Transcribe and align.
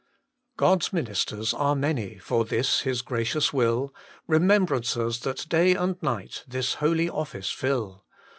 God 0.57 0.81
s 0.81 0.91
ministers 0.91 1.53
are 1.53 1.75
many, 1.75 2.17
For 2.17 2.43
this 2.43 2.85
Ilis 2.85 3.03
gracious 3.05 3.53
will, 3.53 3.93
Remembrancers 4.25 5.19
that 5.19 5.47
day 5.47 5.75
and 5.75 6.01
night 6.01 6.43
This 6.47 6.73
holy 6.81 7.07
office 7.07 7.51
fill. 7.51 8.03